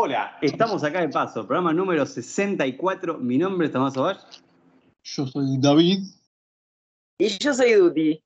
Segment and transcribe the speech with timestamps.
[0.00, 3.18] Hola, estamos acá de paso, programa número 64.
[3.18, 4.20] Mi nombre es Tomás Ovash.
[5.02, 5.98] Yo soy David.
[7.18, 8.22] Y yo soy Duty.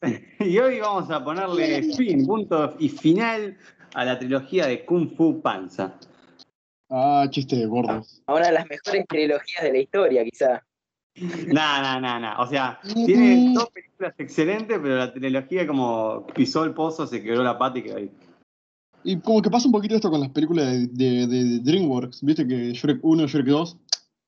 [0.40, 3.58] Y hoy vamos a ponerle fin, punto y final
[3.92, 5.98] a la trilogía de Kung Fu Panza.
[6.88, 8.22] Ah, chiste de gordos.
[8.26, 10.64] A una de las mejores trilogías de la historia, quizá.
[11.46, 12.42] No, no, no, no.
[12.42, 17.42] O sea, tiene dos películas excelentes, pero la trilogía como pisó el pozo, se quebró
[17.42, 18.10] la pata y quedó ahí.
[19.04, 22.22] Y como que pasa un poquito esto con las películas de, de- de DreamWorks.
[22.24, 23.76] Viste que Shrek 1, Shrek 2,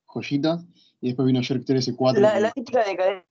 [0.05, 0.59] joyita.
[1.01, 2.21] Y después vino Shrek 3 y 4.
[2.21, 3.23] La, la típica decadencia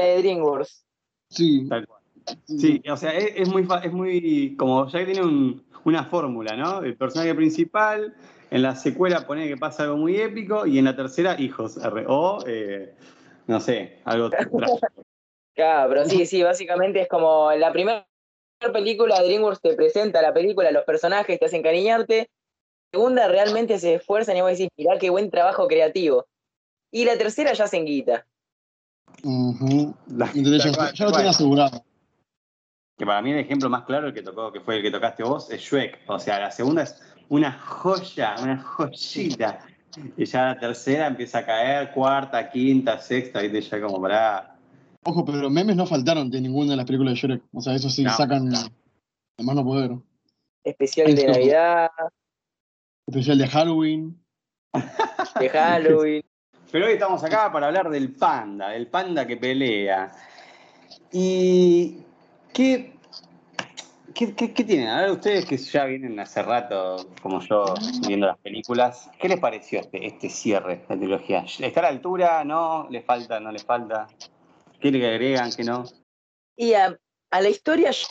[0.00, 0.84] de DreamWorks.
[1.30, 1.66] Sí.
[1.68, 2.00] Tal cual.
[2.46, 6.04] Sí, o sea, es, es muy, fa- es muy, como ya que tiene un- una
[6.04, 6.82] fórmula, ¿no?
[6.82, 8.14] El personaje principal,
[8.50, 12.04] en la secuela pone que pasa algo muy épico y en la tercera, hijos, R.
[12.08, 12.94] o, eh,
[13.46, 14.58] no sé, algo trágico.
[15.54, 18.06] Claro, pero sí, sí, básicamente es como la primera
[18.72, 22.30] película de DreamWorks te presenta la película, los personajes te hacen cariñarte.
[22.92, 26.26] Segunda, realmente se esfuerzan y vos decís, mirá qué buen trabajo creativo.
[26.92, 28.24] Y la tercera ya se.
[30.08, 31.28] La- tal ya, cual, ya lo cual.
[31.28, 31.84] asegurado.
[32.96, 35.24] Que para mí el ejemplo más claro, el que tocó, que fue el que tocaste
[35.24, 36.02] vos, es Shrek.
[36.06, 39.58] O sea, la segunda es una joya, una joyita.
[40.16, 44.53] Y ya la tercera empieza a caer, cuarta, quinta, sexta, y ya como para.
[45.04, 47.42] Ojo, pero memes no faltaron de ninguna de las películas de Shrek.
[47.52, 48.58] O sea, eso sí, No, sacan no.
[49.36, 49.92] de más no poder.
[50.64, 51.26] Especial de.
[51.26, 51.90] Navidad,
[53.06, 54.24] Especial de Halloween.
[55.40, 56.22] de Halloween.
[56.72, 60.10] Pero hoy estamos acá para hablar del panda, del panda que pelea.
[61.12, 61.98] ¿Y
[62.52, 62.94] qué,
[64.14, 64.88] qué, qué- qué tienen?
[64.88, 67.74] A ver, ustedes que ya vienen hace rato, como yo,
[68.08, 71.44] viendo las películas, ¿qué les pareció este, este cierre de la trilogía?
[71.60, 72.42] ¿Está a la altura?
[72.44, 72.88] ¿No?
[72.90, 73.38] ¿Le falta?
[73.38, 74.08] ¿No le falta?
[74.84, 75.50] ¿Qué le agregan?
[75.50, 75.84] ¿Qué no?
[76.58, 76.94] Y a,
[77.30, 78.06] a la historia yo,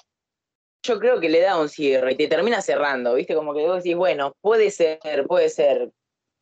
[0.83, 3.35] yo creo que le da un cierre y te termina cerrando, ¿viste?
[3.35, 5.91] Como que vos decís, bueno, puede ser, puede ser,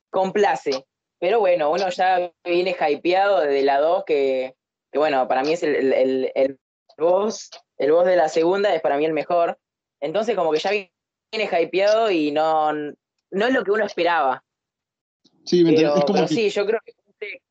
[0.10, 0.86] complace.
[1.20, 4.56] Pero bueno, uno ya viene hypeado de la 2, que,
[4.90, 6.60] que bueno, para mí es el, el, el, el
[6.98, 9.60] boss, el boss de la segunda es para mí el mejor.
[10.00, 12.96] Entonces como que ya viene hypeado y no, no
[13.48, 14.42] es lo que uno esperaba.
[15.44, 15.98] Sí, ¿me Pero, entendés?
[15.98, 17.42] es como pero que sí, yo creo que cumple,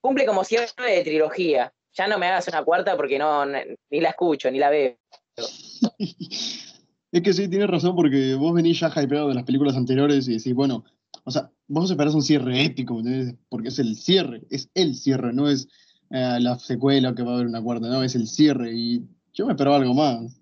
[0.00, 1.72] cumple como cierre de trilogía.
[1.98, 4.96] Ya no me hagas una cuarta porque no, ni la escucho, ni la veo.
[7.10, 10.36] Es que sí, tienes razón, porque vos venís ya hypeado de las películas anteriores y
[10.36, 10.84] decís, bueno,
[11.24, 13.34] o sea, vos esperás un cierre épico, ¿me ¿entendés?
[13.48, 15.68] Porque es el cierre, es el cierre, no es
[16.10, 18.72] eh, la secuela que va a haber una cuarta, no, es el cierre.
[18.74, 19.00] Y
[19.32, 20.38] yo me esperaba algo más.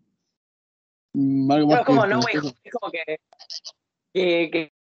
[1.13, 2.35] Mm, Algo No, más es como que- no, güey,
[2.65, 3.05] es como que,
[4.13, 4.73] que, que-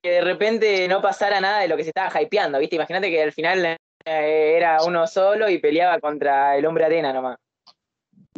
[0.00, 2.76] que de repente no pasara nada de lo que se estaba hypeando, ¿viste?
[2.76, 7.38] Imagínate que al final era uno solo y peleaba contra el hombre arena nomás.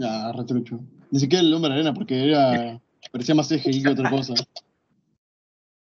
[0.02, 0.80] Ah, retrucho.
[1.10, 2.80] Ni siquiera el hombre arena, porque era.
[3.12, 4.34] parecía más CGI que otra cosa.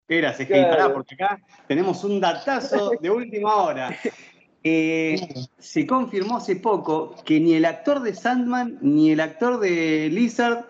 [0.08, 0.70] Era CGI, Claro.
[0.70, 3.96] pará, porque acá tenemos un datazo de última hora.
[4.66, 5.20] Eh,
[5.58, 10.64] se confirmó hace poco que ni el actor de Sandman ni el actor de Lizard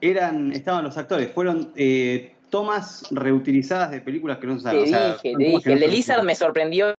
[0.00, 5.16] eran, estaban los actores, fueron eh, tomas reutilizadas de películas que no se Te dije,
[5.20, 5.72] te dije.
[5.74, 6.94] El de Lizard me sorprendió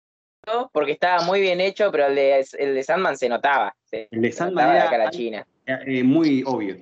[0.72, 3.76] porque estaba muy bien hecho, pero el de, el de Sandman se notaba.
[3.84, 5.48] Se El de Sandman notaba era- la China.
[5.66, 6.78] Eh, muy obvio.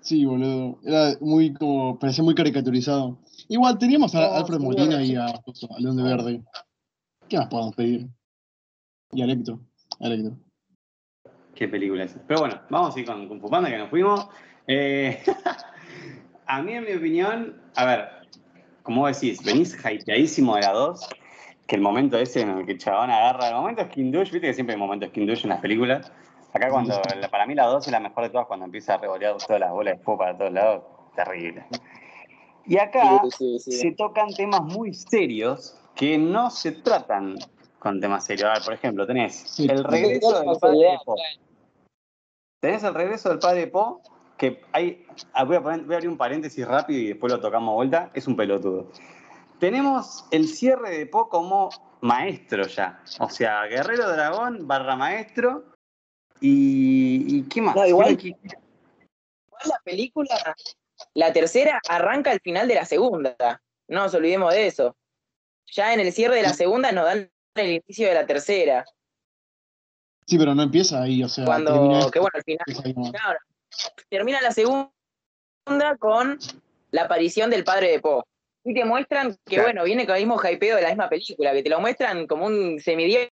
[0.00, 0.78] Sí, boludo.
[0.84, 1.98] Era muy como.
[1.98, 3.18] parecía muy caricaturizado.
[3.48, 5.42] Igual teníamos a Alfred Molina y a, a
[5.78, 6.42] León de Verde.
[7.28, 8.06] ¿Qué más podemos pedir?
[9.12, 9.60] Y a Electro.
[10.00, 10.36] A Electro.
[11.54, 12.14] Qué película es.
[12.28, 14.28] Pero bueno, vamos a ir con Kung Fu Panda, que nos fuimos.
[14.66, 15.22] Eh,
[16.46, 18.08] a mí, en mi opinión, a ver,
[18.82, 21.08] como vos decís, venís hypeadísimo de la 2,
[21.66, 24.54] que el momento ese en el que chabón agarra, el momento Skin Douche, viste que
[24.54, 26.12] siempre hay momentos Skin Douche en las películas.
[26.52, 27.00] Acá cuando,
[27.30, 29.70] para mí la 2 es la mejor de todas cuando empieza a revolear todas las
[29.72, 30.84] bolas de fuego para todos lados.
[31.14, 31.66] Terrible.
[32.66, 33.72] Y acá Sí, sí, sí.
[33.72, 37.36] se tocan temas muy serios que no se tratan
[37.78, 38.48] con temas serios.
[38.50, 41.16] A ver, por ejemplo, tenés el regreso del padre de Po.
[42.60, 44.00] Tenés el regreso del padre de Po,
[44.36, 45.06] que hay.
[45.32, 48.10] ah, Voy a, poner- voy a abrir un paréntesis rápido y después lo tocamos vuelta.
[48.14, 48.90] Es un pelotudo.
[49.58, 51.70] Tenemos el cierre de Po como
[52.00, 53.02] maestro ya.
[53.20, 55.72] O sea, guerrero dragón barra maestro.
[56.40, 57.74] ¿Y, y qué más?
[57.74, 58.58] No, igual- ¿Qué- qué-
[59.46, 60.56] Igual la película,
[61.14, 63.62] la tercera arranca al final de la segunda.
[63.88, 64.96] No nos olvidemos de eso.
[65.72, 68.84] Ya en el cierre de la segunda nos dan el inicio de la tercera.
[70.26, 71.44] Sí, pero no empieza ahí, o sea.
[71.46, 73.38] termina Cuando, esto, que bueno, al final, claro,
[74.10, 74.90] termina la segunda
[75.98, 76.38] con
[76.90, 78.22] la aparición del padre de Poe.
[78.66, 79.68] Y te muestran que, Claro.
[79.68, 82.46] bueno, viene con el mismo hypeo de la misma película, que te lo muestran como
[82.46, 83.28] un semidios,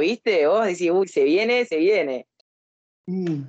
[0.00, 0.46] ¿viste?
[0.48, 2.26] Vos decís, uy, se viene, se viene.
[3.06, 3.42] Mm,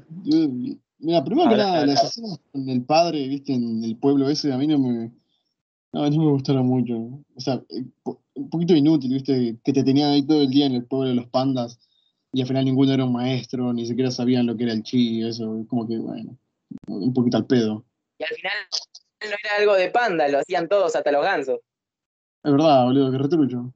[0.99, 4.57] Mira, primero que nada, las escenas con el padre, viste, en el pueblo ese, a
[4.57, 5.11] mí no me.
[5.91, 6.95] No, no me gustaron mucho.
[7.35, 7.83] O sea, eh,
[8.35, 9.57] un poquito inútil, ¿viste?
[9.63, 11.77] Que te tenían ahí todo el día en el pueblo de los pandas
[12.31, 15.19] y al final ninguno era un maestro, ni siquiera sabían lo que era el chi
[15.19, 15.65] y eso.
[15.67, 16.37] Como que, bueno,
[16.87, 17.85] un poquito al pedo.
[18.17, 18.53] Y al final
[19.29, 21.59] no era algo de panda, lo hacían todos, hasta los gansos.
[22.43, 23.73] Es verdad, boludo, que retrucho.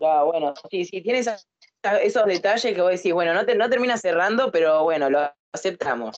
[0.00, 3.96] Ya, bueno, sí, sí, tiene esos detalles que vos decís, bueno, no, te, no termina
[3.96, 6.16] cerrando, pero bueno, lo aceptamos.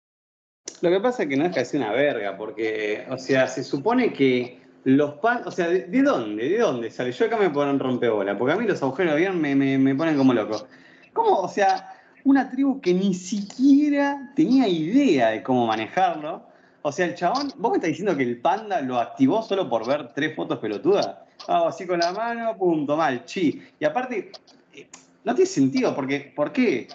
[0.83, 3.65] Lo que pasa es que no es que sea una verga, porque, o sea, se
[3.65, 6.49] supone que los pan, o sea, ¿de, dónde?
[6.49, 7.13] ¿De dónde sale?
[7.13, 9.95] Yo acá me ponen rompebola, porque a mí los agujeros de avión me, me, me
[9.95, 10.67] ponen como loco.
[11.13, 11.41] ¿Cómo?
[11.41, 11.95] O sea,
[12.25, 16.50] una tribu que ni siquiera tenía idea de cómo manejarlo.
[16.83, 19.87] O sea, el chabón, vos me estás diciendo que el panda lo activó solo por
[19.87, 21.17] ver tres fotos pelotudas.
[21.47, 23.63] Hago así con la mano, punto, mal, chi.
[23.79, 24.33] Y aparte,
[24.75, 24.89] eh,
[25.25, 26.89] no tiene sentido, porque, ¿por qué?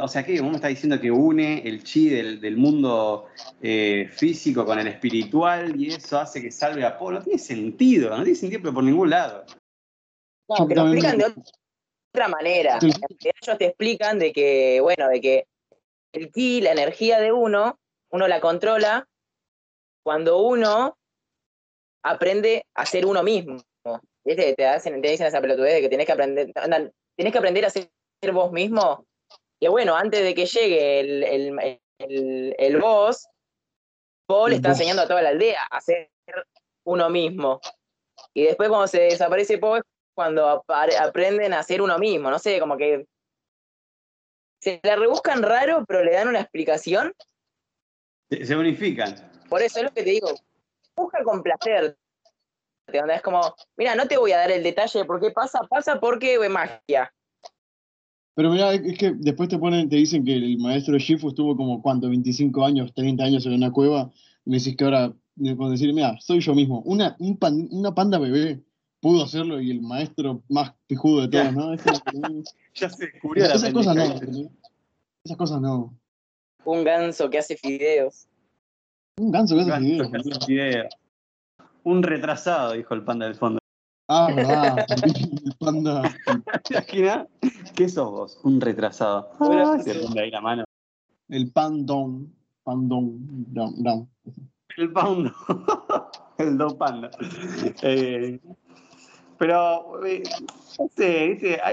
[0.00, 0.40] O sea, ¿qué?
[0.42, 3.28] Vos me estás diciendo que une el chi del, mundo
[3.62, 7.14] eh, físico con el espiritual y eso hace que salve a Paul.
[7.14, 9.46] No tiene sentido, no tiene sentido pero por ningún lado.
[10.50, 11.32] No, pero explican de
[12.12, 12.78] otra manera.
[12.82, 15.46] Ellos te explican de que, bueno, de que
[16.12, 17.78] el chi, la energía de uno,
[18.10, 19.08] uno la controla
[20.02, 20.96] cuando uno
[22.04, 23.60] aprende a ser uno mismo.
[24.24, 24.54] ¿Viste?
[24.54, 27.70] Te, hacen, te dicen esa pelotudez de que tenés que aprender, tenés que aprender a
[27.70, 27.88] ser
[28.32, 29.06] vos mismo
[29.60, 33.28] que bueno, antes de que llegue el, el, el, el boss,
[34.26, 36.10] Paul está enseñando a toda la aldea a ser
[36.86, 37.60] uno mismo.
[38.32, 39.82] Y después cuando se desaparece Paul,
[40.14, 43.06] cuando aprenden a ser uno mismo, no sé, como que
[44.62, 47.14] se la rebuscan raro, pero le dan una explicación.
[48.30, 49.29] Se unifican.
[49.50, 50.28] Por eso es lo que te digo,
[50.96, 51.98] busca con placer.
[52.86, 53.40] Es como,
[53.76, 56.50] mira, no te voy a dar el detalle de por qué pasa, pasa porque es
[56.50, 57.12] magia.
[58.34, 61.82] Pero mira, es que después te ponen, te dicen que el maestro Shifu estuvo como,
[61.82, 62.08] ¿cuánto?
[62.08, 64.10] 25 años, 30 años en una cueva.
[64.44, 65.12] Y me decís que ahora,
[65.56, 66.80] con decir, mira, soy yo mismo.
[66.84, 68.62] Una, una panda bebé
[69.00, 71.74] pudo hacerlo y el maestro más pijudo de todos, ¿no?
[72.74, 74.04] ya se descubrió Esas cosas no.
[75.24, 75.94] Esas cosas no.
[76.64, 78.29] Un ganso que hace fideos.
[79.18, 80.94] Un ganso que hace fideos.
[81.84, 83.58] Un retrasado, dijo el panda del fondo.
[84.08, 84.86] Ah, verdad.
[84.88, 86.16] el panda.
[87.74, 88.40] ¿Qué sos vos?
[88.42, 89.30] Un retrasado.
[89.40, 90.64] Ah, se ahí la mano.
[91.28, 92.34] El pandón.
[92.64, 93.16] Pandón.
[93.52, 94.10] Down,
[94.76, 95.32] El pando.
[96.38, 97.10] el do panda.
[97.82, 98.40] Eh,
[99.40, 100.22] pero, eh,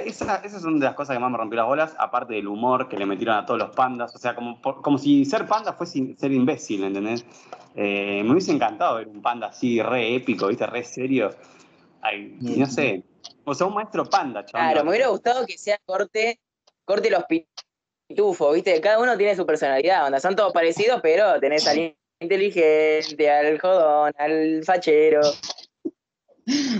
[0.06, 2.96] esas son de las cosas que más me rompió las bolas, aparte del humor que
[2.96, 4.16] le metieron a todos los pandas.
[4.16, 7.26] O sea, como, como si ser panda fuese ser imbécil, ¿entendés?
[7.76, 10.66] Eh, me hubiese encantado ver un panda así, re épico, ¿viste?
[10.66, 11.36] Re serio.
[12.00, 13.04] Ay, no sé.
[13.44, 14.72] O sea, un maestro panda, chaval.
[14.72, 16.40] Claro, me hubiera gustado que sea corte,
[16.86, 18.80] corte los pitufos, ¿viste?
[18.80, 20.22] Cada uno tiene su personalidad, onda.
[20.22, 25.20] Son todos parecidos, pero tenés al inteligente, al jodón, al fachero.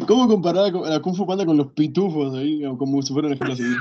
[0.08, 2.64] ¿Cómo comparar a la Kung Fu Panda con los pitufos ahí?
[2.78, 3.76] Como si fueran ejemplos así.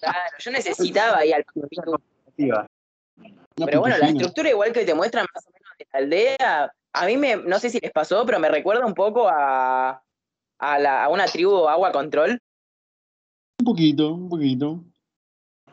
[0.00, 2.00] Claro, yo necesitaba ahí al pitufo.
[2.36, 7.06] Pero bueno, la estructura igual que te muestran más o menos de la aldea, a
[7.06, 10.02] mí me, no sé si les pasó, pero me recuerda un poco a,
[10.58, 12.40] a, la, a una tribu agua control?
[13.60, 14.84] Un poquito, un poquito.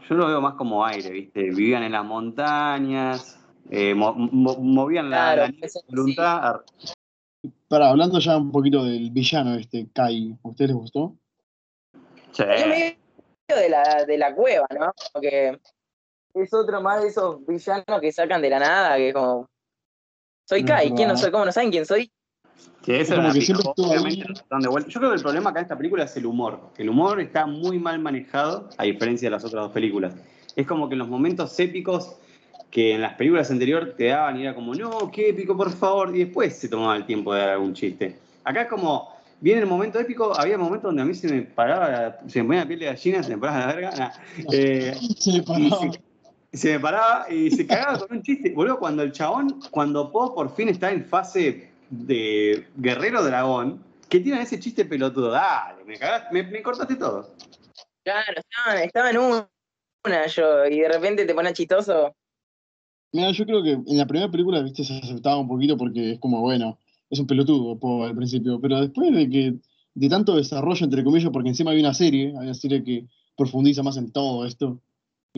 [0.09, 1.43] Yo lo veo más como aire, ¿viste?
[1.43, 5.51] Vivían en las montañas, eh, movían la,
[5.87, 6.61] voluntad.
[7.67, 11.15] Para, hablando ya un poquito del villano este, Kai, ¿a ustedes les gustó?
[12.31, 12.43] Sí.
[12.47, 12.95] Es medio
[13.47, 14.91] de la, de la cueva, ¿no?
[15.13, 15.59] Porque
[16.33, 19.47] es otro más de esos villanos que sacan de la nada, que como...
[20.47, 21.31] Soy Kai, ¿quién no soy?
[21.31, 22.11] ¿Cómo no saben quién soy?
[22.83, 23.31] Que eso Yo
[23.71, 26.71] creo que el problema acá en esta película es el humor.
[26.77, 30.13] El humor está muy mal manejado, a diferencia de las otras dos películas.
[30.55, 32.17] Es como que en los momentos épicos
[32.71, 36.15] que en las películas anteriores te daban y era como, no, qué épico, por favor,
[36.15, 38.17] y después se tomaba el tiempo de dar algún chiste.
[38.43, 42.17] Acá es como, viene el momento épico, había momentos donde a mí se me paraba,
[42.27, 44.13] se me ponía la piel de gallina, se me paraba la verga.
[44.51, 45.91] Eh, se me paraba.
[46.53, 48.51] Se, me paraba y se cagaba con un chiste.
[48.51, 54.19] Boludo, cuando el chabón, cuando Po por fin está en fase de Guerrero Dragón que
[54.19, 55.31] tienen ese chiste pelotudo.
[55.31, 57.35] Dale, me cagaste, me, cortaste todo.
[58.03, 58.41] Claro,
[58.81, 62.15] estaba, en una yo y de repente te pone chistoso.
[63.11, 66.19] Mira, yo creo que en la primera película, viste, se aceptaba un poquito porque es
[66.19, 66.77] como, bueno,
[67.09, 69.55] es un pelotudo po, al principio, pero después de que,
[69.93, 73.05] de tanto desarrollo, entre comillas, porque encima hay una serie, hay una serie que
[73.37, 74.81] profundiza más en todo esto,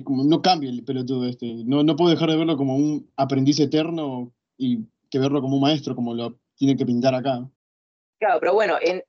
[0.04, 3.60] como no cambia el pelotudo este, no, no puedo dejar de verlo como un aprendiz
[3.60, 7.50] eterno y que verlo como un maestro, como lo tiene que pintar acá.
[8.20, 9.04] Claro, pero bueno, en,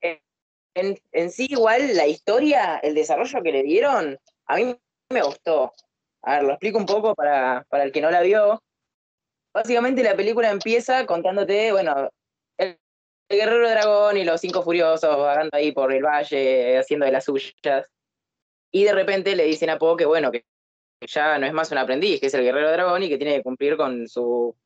[1.13, 4.77] en, sí igual la historia, el desarrollo que le dieron, a mí
[5.11, 5.73] me gustó.
[6.23, 8.63] A ver, lo explico un poco para, para el que no la vio.
[9.55, 12.11] Básicamente la película empieza contándote, bueno,
[12.59, 12.79] el,
[13.29, 17.91] guerrero dragón y los cinco furiosos vagando ahí por el valle, haciendo de las suyas.
[18.73, 20.45] Y de repente le dicen a Po que bueno, que
[21.07, 23.43] ya no es más un aprendiz, que es el guerrero dragón y que tiene que
[23.43, 24.57] cumplir con su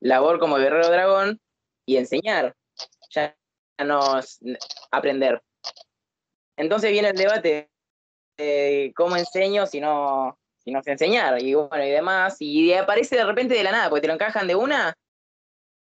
[0.00, 1.40] labor como guerrero dragón
[1.86, 2.54] y enseñar,
[3.10, 3.36] ya
[3.84, 4.00] no
[4.90, 5.42] aprender.
[6.56, 7.70] Entonces viene el debate
[8.36, 10.39] de cómo enseño si no,
[10.70, 13.90] si no sé enseñar, y bueno, y demás, y aparece de repente de la nada,
[13.90, 14.94] porque te lo encajan de una,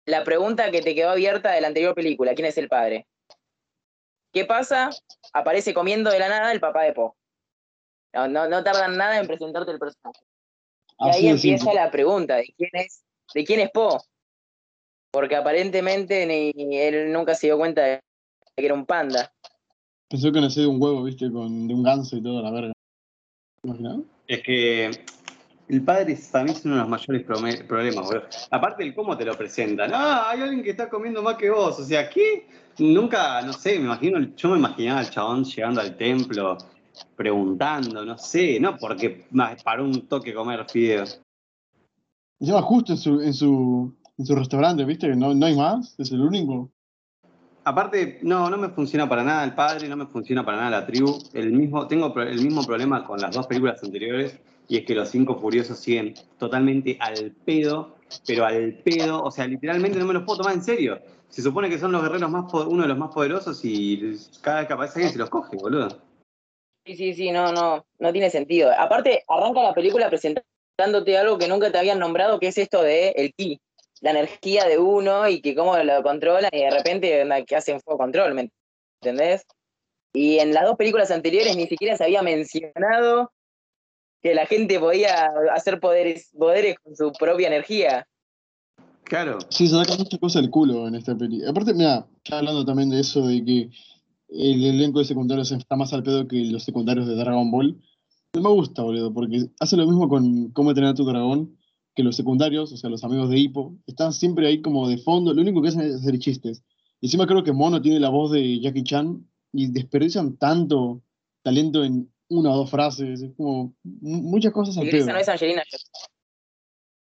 [0.05, 3.07] la pregunta que te quedó abierta de la anterior película, ¿quién es el padre?
[4.31, 4.91] ¿Qué pasa?
[5.33, 7.17] Aparece comiendo de la nada el papá de Po.
[8.13, 10.21] No, no, tardan nada en presentarte el personaje.
[10.99, 14.05] Y ahí empieza la pregunta de quién es, de quién es Po.
[15.11, 18.01] Porque aparentemente ni, él nunca se dio cuenta de
[18.55, 19.33] que era un panda.
[20.09, 22.73] Pensó que nació de un huevo, viste, con, de un ganso y todo, la verga.
[24.27, 24.91] Es que
[25.69, 28.25] el padre también es uno de los mayores problemas, boludo.
[28.51, 29.91] Aparte del cómo te lo presentan.
[29.95, 31.79] Ah, hay alguien que está comiendo más que vos.
[31.79, 32.47] O sea, ¿qué?
[32.79, 36.59] Nunca, no sé, me imagino, yo me imaginaba al chabón llegando al templo,
[37.17, 39.27] preguntando, no sé, no porque
[39.63, 41.21] paró un toque comer fideos.
[42.41, 45.15] Lleva justo en su, en su, en su restaurante, ¿viste?
[45.15, 46.71] No, no hay más, es el único.
[47.67, 50.87] Aparte, no, no me funciona para nada el padre, no me funciona para nada la
[50.87, 51.19] tribu.
[51.33, 55.09] El mismo, tengo el mismo problema con las dos películas anteriores, y es que los
[55.09, 60.25] cinco furiosos siguen totalmente al pedo, pero al pedo, o sea, literalmente no me los
[60.25, 60.99] puedo tomar en serio.
[61.29, 64.67] Se supone que son los guerreros más uno de los más poderosos y cada vez
[64.67, 65.89] que aparece alguien se los coge, boludo.
[66.87, 68.71] Sí, sí, sí, no, no, no tiene sentido.
[68.79, 73.09] Aparte, arranca la película presentándote algo que nunca te habían nombrado, que es esto de
[73.11, 73.59] el ki
[74.05, 77.97] la energía de uno y que cómo lo controlan y de repente que hacen fuego
[77.97, 78.51] control, ¿me
[79.01, 79.47] entendés?
[80.13, 83.33] Y en las dos películas anteriores ni siquiera se había mencionado
[84.23, 88.07] que la gente podía hacer poderes, poderes con su propia energía.
[89.05, 89.39] Claro.
[89.49, 91.51] Sí, se saca muchas cosas del culo en esta película.
[91.51, 93.71] Aparte, mira, ya hablando también de eso, de que
[94.29, 97.81] el elenco de secundarios está más al pedo que los secundarios de Dragon Ball.
[98.35, 101.57] Me gusta, boludo, porque hace lo mismo con cómo entrenar a tu dragón
[101.95, 105.33] que los secundarios, o sea, los amigos de Hippo, están siempre ahí como de fondo,
[105.33, 106.63] lo único que hacen es hacer chistes.
[107.01, 111.03] Y encima creo que Mono tiene la voz de Jackie Chan y desperdician tanto
[111.43, 115.07] talento en una o dos frases, es como muchas cosas al pedo.
[115.07, 115.63] no es Angelina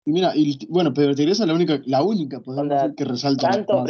[0.07, 2.41] Y mira, y, bueno, Pedro Teresa es la única, la única
[2.97, 3.51] que resalta.
[3.51, 3.85] Tanto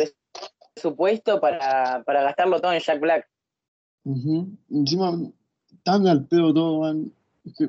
[0.75, 3.29] presupuesto para, para gastarlo todo en Jack Black.
[4.71, 5.19] Encima,
[5.85, 7.13] tan al pedo todo, man.
[7.45, 7.69] Es que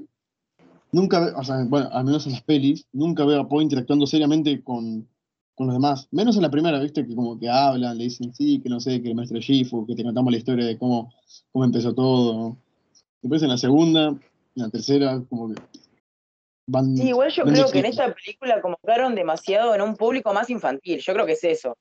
[0.92, 4.64] nunca, o sea, bueno, al menos en las pelis, nunca veo a Poe interactuando seriamente
[4.64, 5.08] con,
[5.56, 6.08] con, los demás.
[6.12, 9.02] Menos en la primera, viste, que como que hablan, le dicen sí, que no sé,
[9.02, 11.14] que el maestro Shifu, que te contamos la historia de cómo,
[11.52, 12.58] cómo empezó todo.
[13.22, 14.20] Después en la segunda, en
[14.56, 15.62] la tercera, como que
[16.68, 16.96] van.
[16.98, 20.50] Sí, igual yo creo que en esta película como quedaron demasiado en un público más
[20.50, 21.00] infantil.
[21.00, 21.78] Yo creo que es eso.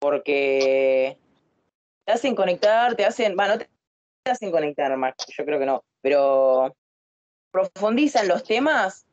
[0.00, 1.18] Porque
[2.06, 3.36] te hacen conectar, te hacen.
[3.36, 5.82] Bueno, no te hacen conectar más, yo creo que no.
[6.02, 6.74] Pero
[7.50, 9.06] profundizan los temas,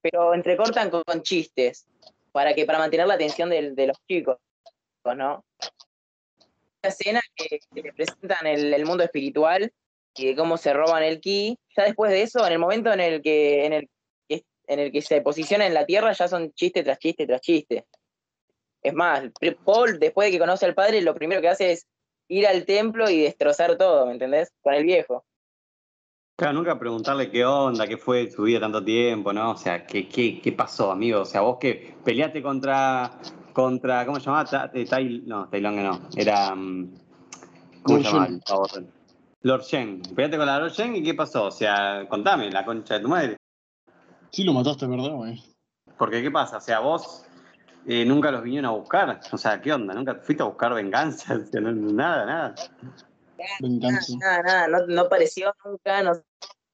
[0.00, 1.86] pero entrecortan con, chistes,
[2.32, 4.38] para que para mantener la atención de, los chicos,
[5.04, 5.44] ¿no?
[6.82, 9.72] La escena que, que presentan el, mundo espiritual
[10.14, 13.00] y de cómo se roban el ki, ya después de eso, en el momento en
[13.00, 13.90] el que, en el,
[14.28, 17.86] en el que se posiciona en la Tierra, ya son chiste tras chiste tras chiste.
[18.82, 19.24] Es más,
[19.64, 21.86] Paul, después de que conoce al padre, lo primero que hace es
[22.28, 24.52] ir al templo y destrozar todo, ¿me entendés?
[24.62, 25.24] Con el viejo.
[26.38, 29.50] Claro, nunca preguntarle qué onda, qué fue su vida tanto tiempo, ¿no?
[29.50, 31.22] O sea, ¿qué, qué, qué pasó, amigo?
[31.22, 33.10] O sea, vos que peleaste contra,
[33.52, 34.70] contra ¿cómo se llamaba?
[34.70, 36.94] Tai, no, Tai no, era, mm,
[37.82, 38.28] ¿cómo se llamaba?
[39.42, 40.00] Lord Shen.
[40.14, 41.46] Peleaste con la Lord Shen y ¿qué pasó?
[41.46, 43.36] O sea, contame, la concha de tu madre.
[44.30, 45.42] Sí lo mataste, ¿verdad, güey?
[45.98, 46.58] Porque, ¿qué pasa?
[46.58, 47.26] O sea, vos
[47.84, 49.18] eh, nunca los vinieron a buscar.
[49.32, 49.92] O sea, ¿qué onda?
[49.92, 51.36] ¿Nunca fuiste a buscar venganza?
[51.52, 52.54] nada, nada.
[53.60, 54.12] Venganza.
[54.18, 56.22] Nada, nada, no, no apareció nunca, no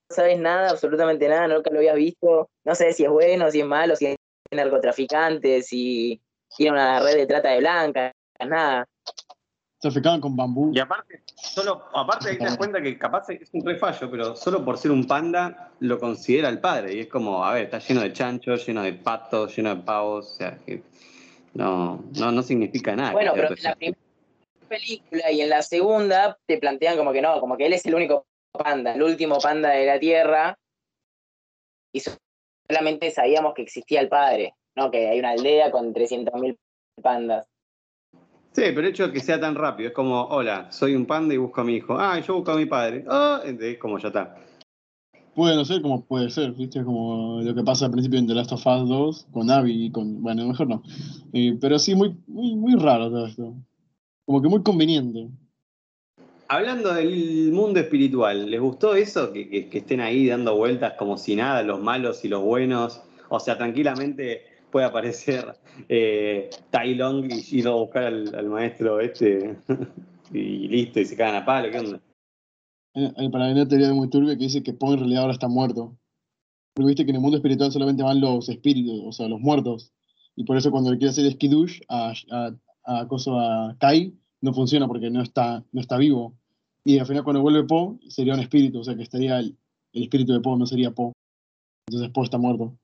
[0.09, 3.66] sabes nada, absolutamente nada, nunca lo habías visto, no sé si es bueno, si es
[3.66, 4.16] malo, si es
[4.50, 6.21] narcotraficante, si
[6.56, 8.12] tiene una red de trata de blancas,
[8.47, 8.87] nada.
[9.80, 10.73] Traficaban con bambú.
[10.75, 14.64] Y aparte, solo, aparte ahí te das cuenta que capaz es un refallo, pero solo
[14.64, 16.94] por ser un panda lo considera el padre.
[16.94, 20.33] Y es como, a ver, está lleno de chanchos, lleno de patos, lleno de pavos,
[20.33, 20.83] o sea que
[21.52, 23.12] no, no, no significa nada.
[23.12, 24.03] Bueno, pero la primera
[24.76, 27.95] película y en la segunda te plantean como que no, como que él es el
[27.95, 30.59] único panda, el último panda de la Tierra,
[31.93, 32.02] y
[32.69, 34.90] solamente sabíamos que existía el padre, ¿no?
[34.90, 36.57] Que hay una aldea con 300.000
[37.00, 37.47] pandas.
[38.52, 41.35] Sí, pero el hecho de que sea tan rápido, es como, hola, soy un panda
[41.35, 41.97] y busco a mi hijo.
[41.99, 43.04] Ah, yo busco a mi padre.
[43.09, 44.37] Ah, es como ya está.
[45.35, 46.85] Puede no ser como puede ser, ¿viste?
[46.85, 49.90] Como lo que pasa al principio en The Last of Us 2 con Abby y
[49.90, 50.23] con.
[50.23, 50.83] Bueno, mejor no.
[51.33, 53.54] Eh, pero sí, muy, muy, muy raro todo esto.
[54.26, 55.28] Como que muy conveniente.
[56.49, 59.33] Hablando del mundo espiritual, ¿les gustó eso?
[59.33, 63.00] Que, que- que estén ahí dando vueltas como si nada, los malos y los buenos.
[63.31, 65.57] O sea, tranquilamente puede aparecer
[65.88, 69.57] eh, Tai Long y ir a buscar al, al maestro este
[70.33, 72.00] y listo, y se cagan a palo, ¿qué onda?
[72.95, 75.33] Hay, hay para mí una teoría muy turbia que dice que Poe en realidad ahora
[75.35, 75.97] está muerto.
[76.75, 79.93] Porque viste que en el mundo espiritual solamente van los espíritus, o sea, los muertos.
[80.37, 82.54] Y por eso cuando le quiere hacer Skidush a, a,
[82.85, 86.35] a, coso, a Kai, no funciona porque no está, no está vivo.
[86.85, 89.57] Y al final cuando vuelve Poe, sería un espíritu, o sea que estaría el,
[89.93, 91.12] el espíritu de Poe, no sería Poe.
[91.88, 92.76] Entonces Poe está muerto.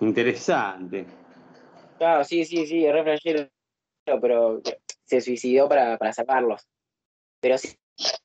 [0.00, 1.06] Interesante.
[1.98, 3.40] Claro, sí, sí, sí, es
[4.20, 4.60] pero
[5.04, 6.66] se suicidó para, para sacarlos.
[7.40, 7.68] Pero sí,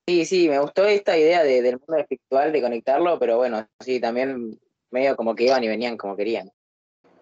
[0.08, 4.00] sí, sí, me gustó esta idea de- del mundo espiritual, de conectarlo, pero bueno, sí,
[4.00, 4.60] también
[4.92, 6.50] medio como que iban y venían como querían.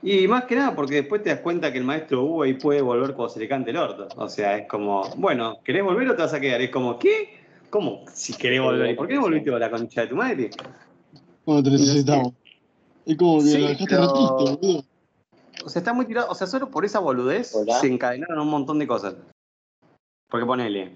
[0.06, 3.14] Y más que nada porque después te das cuenta que el maestro Uwe puede volver
[3.14, 4.10] cuando se le cante el orto.
[4.18, 6.62] O sea, es como, bueno, ¿querés volver o te vas a quedar?
[6.62, 7.40] Es como, ¿qué?
[7.70, 8.92] ¿Cómo si querés volver?
[8.92, 10.50] ¿Y por qué no volviste con la concha de tu madre?
[11.46, 12.34] Cuando te necesitamos.
[13.06, 14.84] Es como que Sí, lo dejaste pero- re triste, boludo.
[15.66, 16.30] O sea, está muy tirado.
[16.30, 17.80] O sea, solo por esa boludez Hola.
[17.80, 19.16] se encadenaron un montón de cosas.
[20.30, 20.92] Porque ponele.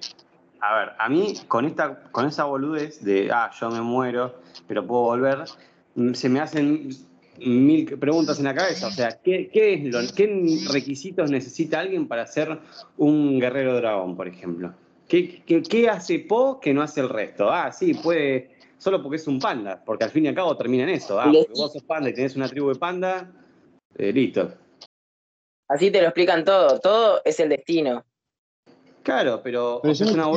[0.60, 4.36] A ver, a mí con esta, con esa boludez de ah, yo me muero,
[4.68, 5.46] pero puedo volver,
[5.96, 6.90] mm, se me hacen
[7.40, 8.88] mil preguntas en la cabeza.
[8.88, 12.60] O sea, ¿qué, qué es lo, qué requisitos necesita alguien para ser
[12.98, 14.74] un guerrero dragón, por ejemplo?
[15.08, 17.50] ¿Qué, qué, qué hace Po que no hace el resto?
[17.50, 18.52] Ah, sí, puede.
[18.78, 21.20] Solo porque es un panda, porque al fin y al cabo termina en eso.
[21.20, 23.32] Ah, Y porque vos sos panda y tenés una tribu de panda,
[23.98, 24.54] eh, listo.
[25.70, 28.06] Así te lo explican todo, todo es el destino.
[29.04, 30.32] Claro, pero, Pero o sea, es eso una no-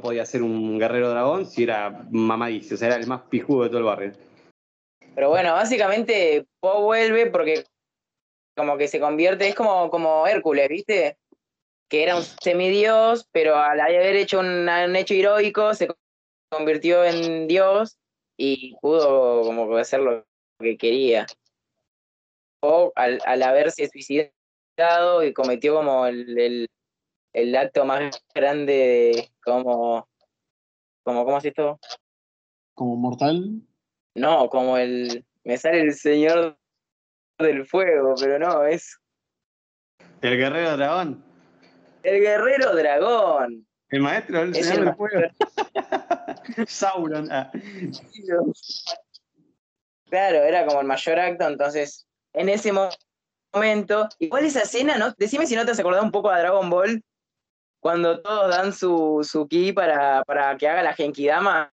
[0.00, 2.74] podía ser un guerrero dragón si era mamadizo?
[2.74, 4.12] O sea, era el más pijudo de todo el barrio.
[5.14, 7.64] Pero bueno, básicamente Poe vuelve porque
[8.56, 11.18] como que se convierte, es como, como Hércules, ¿viste?
[11.88, 15.88] Que era un semidios, pero al haber hecho un, hecho heroico se
[16.50, 17.98] convirtió en dios
[18.38, 20.24] y pudo como hacer lo
[20.58, 21.26] que quería.
[22.62, 26.68] O al, al haberse suicidado y cometió como el, el,
[27.34, 30.08] el acto más grande de como,
[31.04, 31.78] como ¿cómo es esto?
[32.74, 33.62] Como mortal.
[34.14, 35.24] No, como el.
[35.44, 36.56] Me sale el señor
[37.38, 38.98] del fuego, pero no, es
[40.20, 41.24] El guerrero dragón.
[42.02, 43.66] el guerrero dragón.
[43.88, 45.28] El maestro del Es señor el del fuego.
[46.66, 47.28] Sauron.
[47.32, 47.50] ah.
[50.08, 52.90] Claro, era como el mayor acto, entonces, en ese mo-
[53.52, 54.08] momento.
[54.18, 55.12] Igual esa escena, ¿no?
[55.16, 57.02] Decime si no te has acordado un poco a Dragon Ball,
[57.80, 61.72] cuando todos dan su, su ki para, para que haga la Genkidama.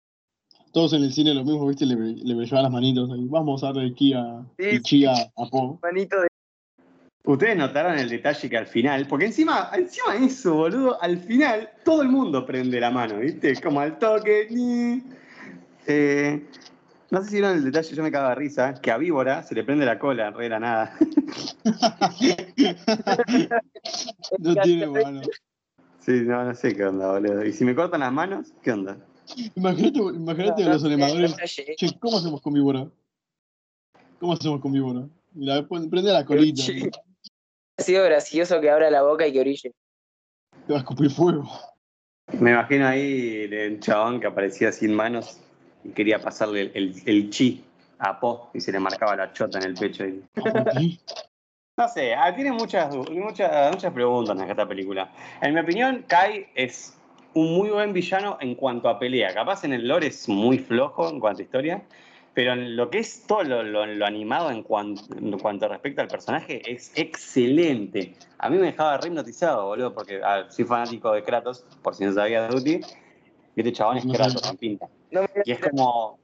[0.72, 3.26] Todos en el cine lo mismo, viste, le, le brillaban las manitos ahí.
[3.28, 4.44] Vamos a darle ki a,
[4.84, 5.80] Sí, a, a Po.
[5.82, 6.28] Manito de.
[7.26, 11.70] Ustedes notaron el detalle que al final, porque encima, encima de eso, boludo, al final
[11.84, 13.56] todo el mundo prende la mano, ¿viste?
[13.62, 14.48] Como al toque.
[14.50, 15.04] ni.
[15.88, 16.46] Eh,
[17.12, 19.56] no sé si vieron el detalle, yo me cago de risa, que a Víbora se
[19.56, 20.96] le prende la cola, re de la nada.
[24.40, 25.22] No tiene mano.
[26.00, 27.46] Sí, no, no sé qué onda, boludo.
[27.46, 28.98] Y si me cortan las manos, ¿qué onda?
[29.56, 31.36] Imagínate, imagínate a los animadores.
[31.78, 32.88] Che, ¿cómo hacemos con víbora?
[34.20, 35.08] ¿Cómo hacemos con víbora?
[35.36, 36.63] Y la prende la colita.
[37.78, 39.74] Ha sido gracioso que abra la boca y que orille.
[40.68, 41.50] Te va a escupir fuego.
[42.39, 45.39] Me imagino ahí el chabón que aparecía sin manos
[45.84, 47.63] y quería pasarle el, el- el chi
[48.00, 50.06] a Po y se le marcaba la chota en el pecho.
[50.06, 50.24] y-
[51.78, 55.12] No sé, ah, tiene muchas, muchas, muchas preguntas en esta película.
[55.42, 56.98] En mi opinión, Kai es
[57.34, 59.34] un muy buen villano en cuanto a pelea.
[59.34, 61.84] Capaz en el lore es muy flojo en cuanto a historia,
[62.34, 66.02] pero en lo que es todo lo, lo- lo animado en cuanto, en cuanto respecta
[66.02, 68.15] al personaje es excelente.
[68.39, 72.06] A mí me dejaba re hipnotizado, boludo, porque ah, soy fanático de Kratos, por si
[72.06, 72.72] no sabía Duty,
[73.56, 74.88] y este chabón es Kratos en pinta.
[75.46, 76.18] Y es como,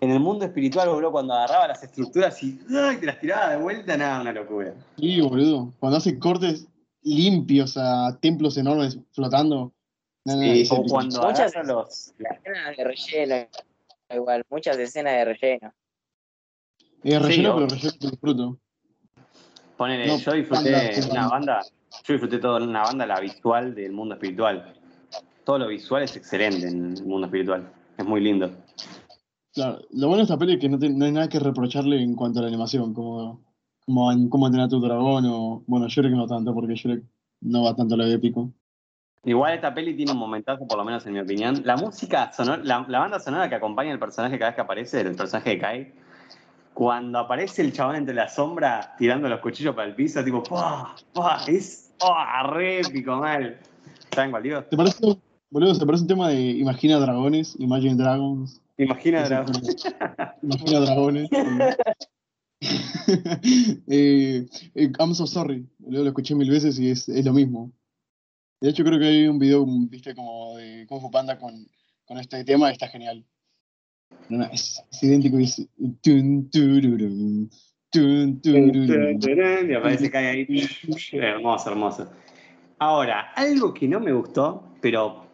[0.00, 2.98] en el mundo espiritual, boludo, cuando agarraba las estructuras y ¡ay!
[2.98, 4.74] te las tiraba de vuelta, nada, una locura.
[4.98, 5.72] Sí, boludo.
[5.80, 6.66] Cuando hace cortes
[7.02, 9.72] limpios a templos enormes flotando.
[10.24, 10.92] No, no, Sí, es o épico.
[10.94, 12.14] cuando Muchas- los...
[12.18, 13.48] la- escenas de relleno,
[14.10, 15.72] igual, muchas escenas de relleno.
[17.02, 18.58] Es relleno, Sí, pero relleno que disfruto.
[19.76, 21.28] Ponele, No, yo disfruté banda, una banda.
[21.28, 21.60] banda,
[22.04, 24.74] yo disfruté toda una banda, la visual del mundo espiritual.
[25.44, 27.72] Todo lo visual es excelente en el mundo espiritual.
[27.98, 28.48] Es muy lindo.
[29.52, 32.00] Claro, lo bueno de esta peli es que no, te- no hay nada que reprocharle
[32.00, 33.44] en cuanto a la animación, como,
[33.84, 35.64] como en cómo entrenar a tu dragón o.
[35.66, 37.02] Bueno, Shrek no tanto, porque Shrek
[37.40, 38.52] no va tanto a lo épico.
[39.24, 41.62] Igual esta peli tiene un momentazo, por lo menos en mi opinión.
[41.64, 45.00] La música sonora, la, la banda sonora que acompaña al personaje cada vez que aparece,
[45.00, 45.92] el personaje de Kai,
[46.74, 50.96] cuando aparece el chabón entre la sombra tirando los cuchillos para el piso, tipo, ¡pah!
[51.12, 51.44] ¡pah!
[51.46, 52.42] Es ¡pah!
[52.48, 53.60] re épico, mal.
[54.12, 54.64] ¿Saben cuál digo?
[54.64, 55.16] ¿Te parece,
[55.50, 57.54] boludo, ¿te parece un tema de Imagina Dragones?
[57.60, 58.60] Imagine Dragons.
[58.76, 59.44] Imagina, tema.
[60.42, 61.30] Imagina Dragones.
[63.88, 65.66] eh, eh, I'm so sorry.
[65.86, 67.72] Lo escuché mil veces y es, es lo mismo.
[68.62, 71.66] De hecho, creo que hay un video, viste, como de Kung Fu Panda con,
[72.04, 73.26] con este tema está genial.
[74.52, 75.68] Es, idéntico y es.
[79.68, 80.68] Y aparece cae ahí.
[81.10, 82.12] Hermoso, hermoso.
[82.78, 85.26] Ahora, algo que no me gustó, pero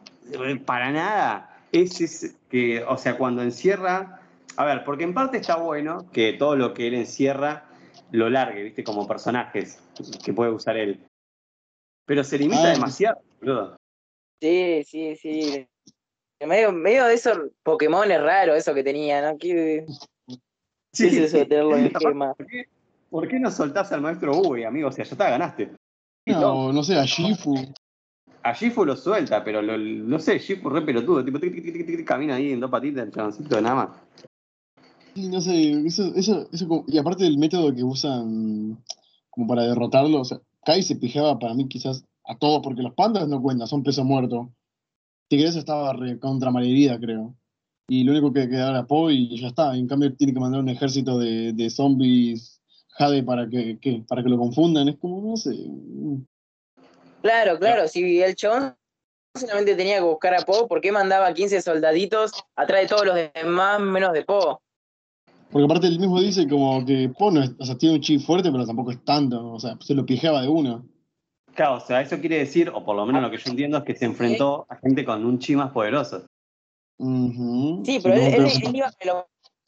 [0.64, 4.22] para nada, es que, o sea, cuando encierra.
[4.56, 7.66] A ver, porque en parte está bueno que todo lo que él encierra
[8.10, 8.82] lo largue, ¿viste?
[8.82, 9.82] Como personajes
[10.24, 11.06] que puede usar él.
[12.08, 12.72] Pero se limita Ah.
[12.72, 13.76] demasiado, boludo.
[14.40, 15.66] Sí, sí, sí.
[16.40, 19.36] Medio, medio de esos Pokémon raros, eso que tenía, ¿no?
[19.36, 19.84] ¿Qué,
[20.96, 22.32] qué es eso de tenerlo en esquema?
[22.34, 22.64] ¿Por qué,
[23.10, 24.88] por qué no soltás al maestro Uwe, amigo?
[24.88, 25.72] O sea, ya está, ganaste.
[26.26, 27.54] No, no sé, a Shifu.
[28.42, 31.74] A Shifu lo suelta, pero lo- no sé, Shifu re pelotudo, tipo, tic, tic, tic,
[31.74, 33.88] tic, tic, camina ahí en dos patitas, el chaboncito, nada más.
[35.14, 38.78] Sí, no sé, eso, eso, eso y aparte del método que usan
[39.28, 40.38] como para derrotarlo, o sea,
[40.68, 44.04] Kai se pijaba para mí quizás a todos, porque los pandas no cuentan, son peso
[44.04, 44.52] muerto.
[45.30, 47.34] Tigres estaba contra malherida, creo.
[47.88, 49.74] Y lo único que quedaba era Po y ya está.
[49.74, 54.28] En cambio tiene que mandar un ejército de, de zombies Jade para que, para que
[54.28, 54.90] lo confundan.
[54.90, 55.56] Es como, no sé.
[57.22, 58.76] Claro, claro, si el chabón
[59.34, 63.16] solamente tenía que buscar a Po, ¿por qué mandaba 15 soldaditos atrás de todos los
[63.32, 64.60] demás menos de Po?
[65.50, 68.18] Porque aparte él mismo dice como que Po no es, o sea, tiene un chi
[68.18, 69.52] fuerte, pero tampoco es tanto.
[69.52, 70.82] O sea, se lo pijaba de una.
[71.54, 73.84] Claro, o sea, eso quiere decir, o por lo menos lo que yo entiendo, es
[73.84, 76.26] que se enfrentó a gente con un chi más poderoso.
[77.84, 79.24] Sí, pero él, él- él iba con el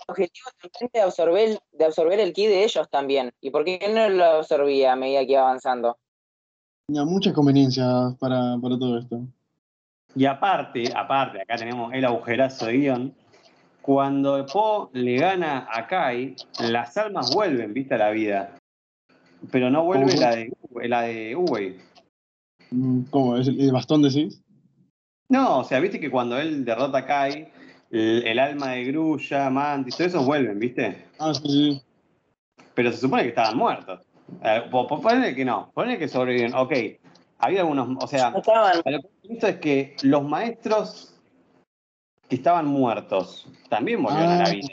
[0.06, 3.32] objetivo también de absorber, el- de absorber el ki de ellos también.
[3.40, 5.96] ¿Y por qué no lo absorbía a medida que iba avanzando?
[6.86, 9.20] tenía muchas conveniencias para, para todo esto.
[10.16, 13.14] Y aparte, aparte, acá tenemos el agujerazo de guion.
[13.82, 18.56] Cuando Po le gana a Kai, las almas vuelven, viste, a la vida.
[19.50, 20.20] Pero no vuelve ¿Cómo?
[20.20, 20.52] la de,
[20.88, 21.80] la de Uwei.
[22.70, 23.36] Mm, ¿Cómo?
[23.38, 24.42] ¿Es el, bastón decís?
[25.30, 27.48] No, o sea, viste que cuando él derrota a Kai,
[27.90, 31.06] el, el alma de Grulla, Mantis, todo eso vuelven, viste.
[31.18, 31.82] Ah, sí, sí.
[32.74, 34.00] Pero se supone que estaban muertos.
[34.42, 36.54] Eh, po- po- ponele que no, ponele que sobreviven.
[36.54, 36.72] Ok,
[37.38, 41.09] había algunos, o sea, No a lo que he visto es que los maestros
[42.30, 44.50] que estaban muertos también volvieron a la Ah.
[44.50, 44.68] vida.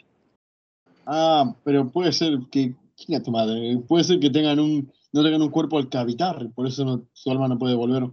[1.06, 2.74] Ah, pero puede ser que.
[2.96, 3.78] ¿Quién es tu madre?
[3.88, 7.30] Puede ser que tengan un, no tengan un cuerpo al cavitar, por eso no- su
[7.30, 8.10] alma no puede volver.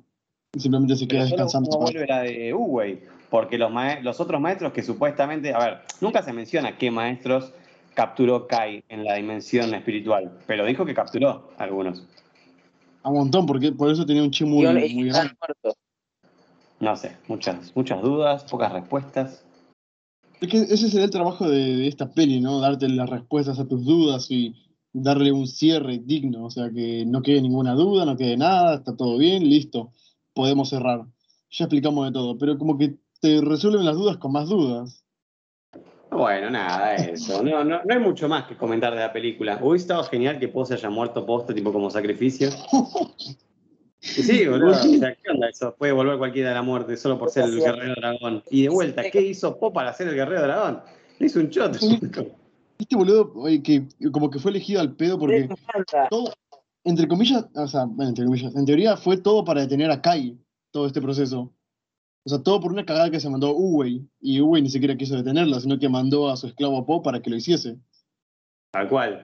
[0.58, 1.70] Simplemente se queda Pero descansando.
[1.72, 6.22] no vuelve la de Uwei, porque los, los otros maestros que supuestamente, a ver, nunca
[6.22, 7.52] se menciona qué maestros
[7.94, 12.06] capturó Kai en la dimensión espiritual, pero dijo que capturó algunos.
[13.02, 15.34] A un montón, porque por eso tenía un chi muy, muy grande.
[15.40, 15.74] muertos.
[16.84, 19.42] No sé, muchas, muchas dudas, pocas respuestas.
[20.38, 22.60] Es que ese sería el trabajo de, de esta peli, ¿no?
[22.60, 24.54] Darte las respuestas a tus dudas y
[24.92, 26.44] darle un cierre digno.
[26.44, 29.92] O sea, que no quede ninguna duda, no quede nada, está todo bien, listo.
[30.34, 31.06] Podemos cerrar.
[31.50, 35.06] Ya explicamos de todo, pero como que te resuelven las dudas con más dudas.
[36.10, 37.42] Bueno, nada, eso.
[37.42, 39.58] No, no, no hay mucho más que comentar de la película.
[39.62, 42.50] Hubiese estado genial que Poe se haya muerto posta, tipo como sacrificio.
[44.04, 44.72] Y sí, boludo.
[44.72, 45.74] O sea, ¿qué onda eso?
[45.76, 48.42] Puede volver cualquiera a la muerte solo por ser el guerrero dragón.
[48.50, 50.80] Y de vuelta, ¿qué hizo Poe para ser el guerrero dragón?
[51.18, 51.78] Le hizo un choto.
[52.78, 55.48] Este boludo, oye, que como que fue elegido al pedo porque
[56.10, 56.32] todo,
[56.82, 60.36] entre comillas, o sea, bueno, entre comillas, en teoría fue todo para detener a Kai,
[60.72, 61.52] todo este proceso.
[62.26, 65.14] O sea, todo por una cagada que se mandó Uwei, y Uwei ni siquiera quiso
[65.14, 67.78] detenerla, sino que mandó a su esclavo Po para que lo hiciese.
[68.72, 69.22] Tal cual.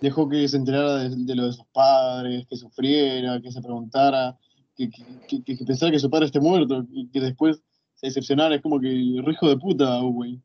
[0.00, 4.36] Dejó que se enterara de, de lo de sus padres, que sufriera, que se preguntara,
[4.74, 7.62] que, que, que- que pensara que su padre esté muerto, y que después
[7.94, 8.54] se decepcionara.
[8.54, 8.88] Es como que
[9.24, 10.40] rijo de puta, Uwei.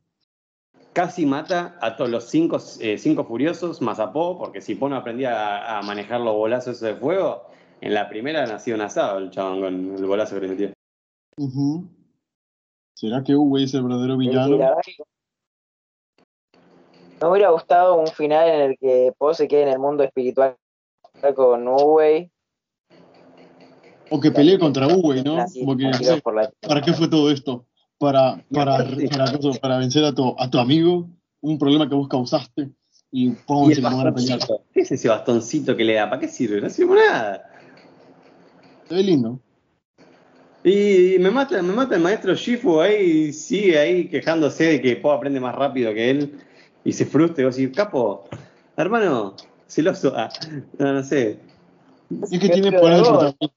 [0.91, 4.89] Casi mata a todos los cinco, eh, cinco furiosos, más a Poe, porque si Poe
[4.89, 7.43] no aprendía a, a manejar los bolazos de fuego,
[7.81, 10.73] en la primera nació un asado el chabón con el bolazo que le metió.
[12.93, 14.57] ¿Será que Uwei es el verdadero villano?
[17.21, 20.55] Me hubiera gustado un final en el que Po se quede en el mundo espiritual
[21.35, 22.29] con Uwei.
[24.09, 25.45] O que pelee contra Uwei, ¿no?
[25.59, 26.21] Como que, la-
[26.61, 27.65] ¿para qué fue todo esto?
[27.97, 28.77] Para, para,
[29.09, 31.07] para, para, para vencer a tu, a tu amigo,
[31.41, 32.69] un problema que vos causaste,
[33.11, 34.61] y Y el bastoncito.
[34.73, 36.09] ¿Qué es ese bastoncito que le da?
[36.09, 36.59] ¿Para qué sirve?
[36.59, 37.49] No sirve para nada.
[38.89, 39.39] Se ve lindo.
[40.63, 45.15] Y me mata, me mata el maestro Shifu ahí, sigue ahí quejándose de que Poe
[45.15, 46.39] aprende más rápido que él.
[46.85, 48.29] Y se frustra y vos decís, capo,
[48.77, 49.35] hermano,
[49.67, 50.29] celoso, ah,
[50.77, 51.39] no, no sé.
[52.31, 53.51] Es que tiene por eso también.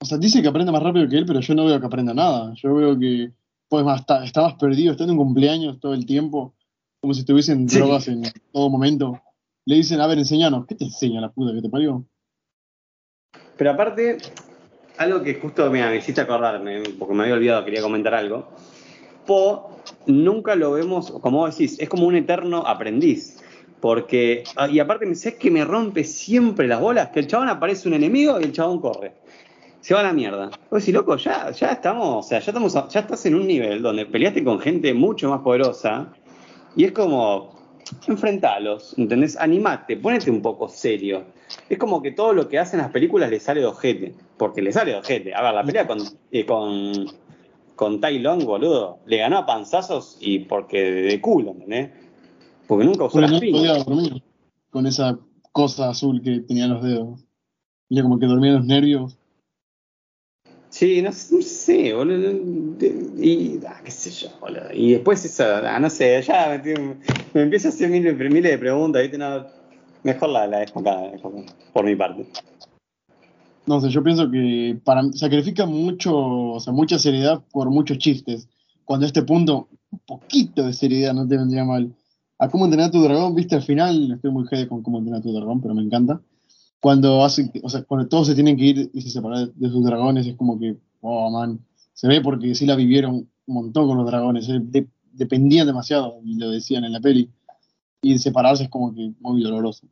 [0.00, 2.14] O sea, dice que aprende más rápido que él, pero yo no veo que aprenda
[2.14, 2.54] nada.
[2.54, 3.32] Yo veo que,
[3.68, 6.54] pues más, está, está más perdido, está en un cumpleaños todo el tiempo,
[7.00, 7.78] como si estuviesen Sí.
[7.78, 9.20] drogas en todo momento.
[9.66, 10.66] Le dicen, a ver, enseñanos.
[10.66, 12.04] ¿Qué te enseña la puta que te parió?
[13.58, 14.18] Pero aparte,
[14.96, 18.48] algo que justo mira, me hiciste acordarme, porque me había olvidado, quería comentar algo.
[19.28, 19.68] Po
[20.06, 23.36] nunca lo vemos, como decís, es como un eterno aprendiz.
[23.78, 27.50] Porque, ah, y aparte, me sé que me rompe siempre las bolas, que el chabón
[27.50, 29.12] aparece un enemigo y el chabón corre.
[29.80, 30.50] Se va a la mierda.
[30.70, 33.82] Vos decís, loco, ya, ya estamos, o sea, ya estamos, ya estás en un nivel
[33.82, 36.10] donde peleaste con gente mucho más poderosa.
[36.74, 37.54] Y es como,
[38.06, 39.36] enfrentalos, ¿entendés?
[39.36, 41.24] Animate, ponete un poco serio.
[41.68, 44.14] Es como que todo lo que hacen las películas le sale de ojete.
[44.38, 45.34] Porque le sale de ojete.
[45.34, 45.98] A ver, la pelea con,
[46.32, 47.06] eh, con,
[47.78, 51.90] con Tai Long, boludo, le ganó a panzazos y porque de culo, ¿entendés?
[52.66, 54.20] Porque nunca usó las no podía dormir
[54.70, 55.16] con esa
[55.52, 57.24] cosa azul que tenía en los dedos.
[57.88, 59.16] Y como que dormía los nervios.
[60.70, 62.32] Sí, no, sé- no sé, boludo.
[63.22, 64.72] Y, ah, qué sé yo, boludo.
[64.74, 66.60] Y después eso, ah, no sé, ya
[67.32, 69.18] me, empiezo a hacer miles, miles de preguntas, ¿viste?
[69.18, 69.46] No,
[70.02, 71.00] mejor la, la dejo acá,
[71.72, 72.26] por mi parte.
[73.68, 78.48] No sé, yo pienso que para, sacrifica mucho, o sea, mucha seriedad por muchos chistes.
[78.86, 81.94] Cuando a este punto, un poquito de seriedad no te vendría mal.
[82.38, 85.34] A cómo entrenar tu dragón, viste, al final, estoy muy jede con cómo entrenar tu
[85.34, 86.18] dragón, pero me encanta.
[86.80, 89.84] Cuando hace, o sea, cuando todos se tienen que ir y se separan de sus
[89.84, 91.60] dragones, es como que, oh man,
[91.92, 96.20] se ve porque sí la vivieron un montón con los dragones, eh, de- dependían demasiado,
[96.24, 97.28] y lo decían en la peli.
[98.00, 99.86] Y separarse es como que muy doloroso.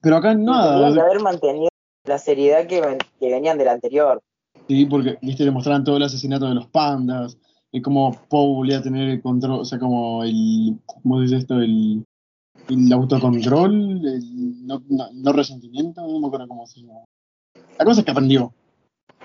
[0.00, 1.68] Pero acá nada, Tendrían que haber mantenido
[2.06, 2.80] la seriedad que,
[3.20, 4.22] que venían del anterior.
[4.68, 7.38] Sí, porque, viste, le mostraban todo el asesinato de los pandas,
[7.72, 11.36] y cómo Poe volvía a tener el control, o sea, como el, ¿cómo se dice
[11.36, 11.60] esto?
[11.60, 12.04] El,
[12.68, 17.04] el autocontrol, el no, no, no resentimiento, no me acuerdo cómo se llama.
[17.78, 18.52] La cosa es que aprendió.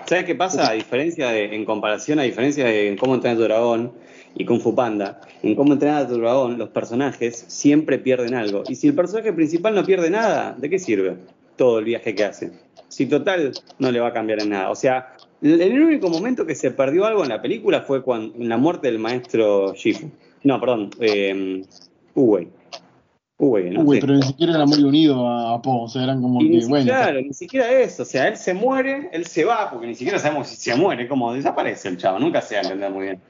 [0.06, 0.68] ¿Sabes qué pasa?
[0.68, 3.92] A diferencia de, en comparación, a diferencia de en cómo entrenar a tu dragón
[4.34, 8.64] y Kung Fu Panda, en cómo entrenar a tu dragón, los personajes siempre pierden algo.
[8.68, 11.16] Y si el personaje principal no pierde nada, ¿de qué sirve
[11.56, 12.52] todo el viaje que hace?
[12.92, 14.70] Si total no le va a cambiar en nada.
[14.70, 18.50] O sea, el, único momento que se perdió algo en la película fue cuando, en
[18.50, 20.10] la muerte del maestro Shifu.
[20.42, 21.64] No, perdón, eh,
[22.14, 22.50] Uwei.
[23.38, 23.90] Uwei, ¿no?
[23.90, 23.98] Sí.
[23.98, 26.56] pero ni siquiera era muy unido a, a Poe, o sea, eran como Y ni
[26.56, 28.02] que, si- bueno, claro, ni siquiera eso.
[28.02, 31.08] O sea, él se muere, él se va, porque ni siquiera sabemos si se muere,
[31.08, 33.20] como desaparece el chavo, nunca se va a entender muy bien.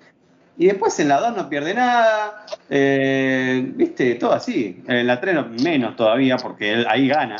[0.58, 4.82] Y después en la 2 no pierde nada, eh, viste, todo así.
[4.88, 7.36] En la 3 no- menos todavía, porque él ahí gana.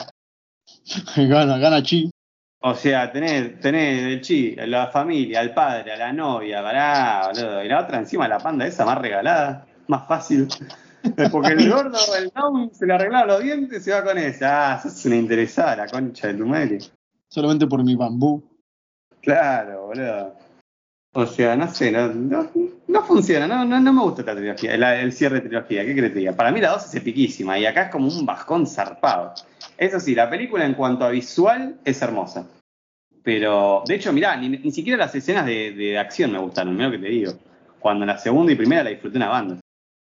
[1.16, 2.12] gana, gana Chi.
[2.64, 7.64] O sea, tenés, tenés el chi, la familia, al padre, a la novia, pará, boludo.
[7.64, 10.48] Y la otra encima, la panda esa más regalada, más fácil.
[11.33, 14.75] Porque el gordo, el down, se le arreglaron los dientes y se va con esa.
[14.75, 16.79] Ah, sos una interesada, la concha de tu madre.
[17.29, 18.42] Solamente por mi bambú.
[19.20, 20.37] Claro, boludo.
[21.14, 22.48] O sea, no sé, no, no,
[22.87, 25.94] no funciona, no, no, no me gusta esta trilogía, el, el cierre de trilogía, ¿qué
[25.94, 26.33] crees que?
[26.33, 29.35] Para mí la 2 es epiquísima y acá es como un bajón zarpado.
[29.78, 32.48] Eso sí, la película en cuanto a visual es hermosa.
[33.22, 36.88] Pero, de hecho, mirá, ni, ni siquiera las escenas de, de acción me gustaron, mira
[36.88, 37.32] lo que te digo.
[37.78, 39.61] Cuando la segunda y primera la disfruté una banda.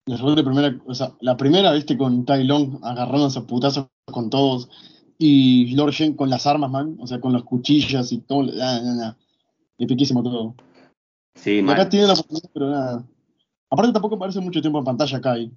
[0.06, 4.28] La segunda primera, o sea, la primera, viste, con Tai Long agarrándose a putazos con
[4.28, 4.68] todos.
[5.16, 6.96] Y Lord Shen con las armas, man.
[7.00, 8.42] O sea, con las cuchillas y todo.
[8.42, 9.14] Nah, nah, nah.
[9.78, 10.54] Epiquísimo todo.
[11.34, 13.04] Sí, Y acá tiene la oportunidad, pero nada.
[13.70, 15.50] Aparte tampoco aparece mucho tiempo en pantalla Kai.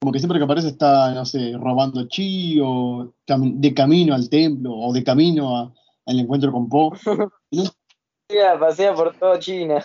[0.00, 4.72] Como que siempre que aparece está, no sé, robando chi o de camino al templo
[4.74, 5.72] o de camino a-
[6.06, 6.92] al encuentro con Po.
[8.30, 9.84] Pasea, pasea por todo China.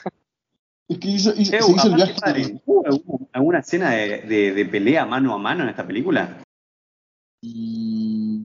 [0.87, 2.13] Es que hizo, hizo- Eh, se hizo el viaje.
[2.21, 6.37] padre, ¿hubo alguna escena de, de- de pelea mano a mano en esta película?
[7.41, 8.41] y-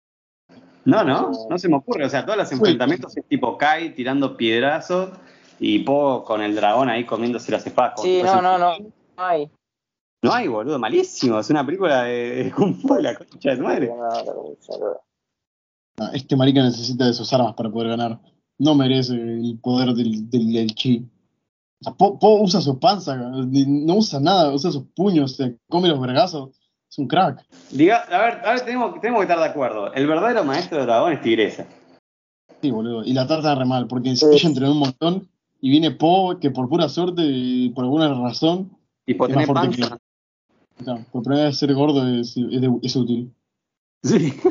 [0.86, 2.04] No, no, no se me ocurre.
[2.06, 5.10] O sea, todos los enfrentamientos es tipo Kai tirando piedrazos
[5.60, 8.00] y Po con el dragón ahí comiéndose las espadas.
[8.02, 8.72] Sí, no, fuese- no, no.
[9.16, 9.48] Ay.
[10.22, 11.38] No hay, boludo, malísimo.
[11.38, 13.90] Es una película de, de Kung Fu, la concha de tu madre.
[15.98, 18.20] Ah, Este marica necesita de sus armas para poder ganar.
[18.58, 21.06] No merece el poder del, del, del chi.
[21.80, 25.88] O sea, Po, Po usa su panza, no usa nada, usa sus puños, se come
[25.88, 26.50] los vergazos.
[26.90, 27.46] Es un crack.
[27.70, 29.92] Diga, a ver, a ver tenemos, tenemos que estar de acuerdo.
[29.94, 31.64] El verdadero maestro de dragón es Tigresa.
[32.60, 33.04] Sí, boludo.
[33.04, 34.26] Y la trata re mal, porque Sí.
[34.30, 35.28] ella entrenó un montón
[35.60, 39.46] y viene Po, que por pura suerte y por alguna razón, Y por Es más
[39.46, 39.98] tener panza.
[41.12, 43.32] Por primera vez ser gordo es, es, de- es útil.
[44.02, 44.32] Sí.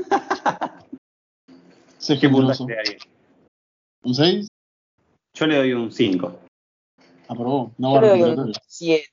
[1.97, 2.65] Ser ¿Qué generoso.
[4.03, 4.47] ¿Un 6?
[5.33, 6.39] Yo le doy un 5.
[7.27, 7.71] Aprobó.
[7.77, 8.61] No Yo va le a doy un recuperatorio.
[8.67, 9.03] 7.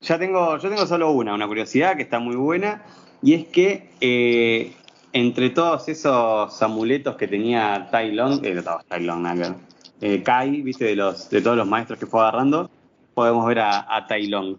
[0.00, 2.84] Ya tengo, yo tengo solo una, una curiosidad que está muy buena,
[3.22, 4.72] y es que eh,
[5.12, 9.56] entre todos esos amuletos que tenía Tai Long, eh, no, Tai Long, nada
[10.00, 12.70] eh, Kai, viste, de los, de todos los maestros que fue agarrando,
[13.14, 14.56] podemos ver a, a Tai Long.